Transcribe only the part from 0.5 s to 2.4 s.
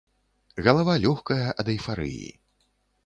Галава лёгкая ад эйфарыі.